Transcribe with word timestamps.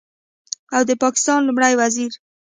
او 0.75 0.81
د 0.89 0.91
پاکستان 1.03 1.39
لومړي 1.47 1.73
وزیر 1.79 2.11